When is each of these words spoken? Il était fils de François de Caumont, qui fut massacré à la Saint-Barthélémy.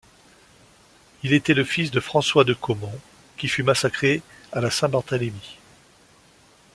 Il 1.21 1.31
était 1.31 1.63
fils 1.63 1.91
de 1.91 1.99
François 1.99 2.43
de 2.43 2.55
Caumont, 2.55 2.99
qui 3.37 3.47
fut 3.47 3.61
massacré 3.61 4.23
à 4.51 4.59
la 4.59 4.71
Saint-Barthélémy. 4.71 5.59